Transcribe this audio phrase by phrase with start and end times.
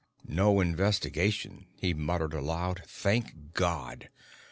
[0.27, 4.09] "No investigation," he muttered aloud, "thank God!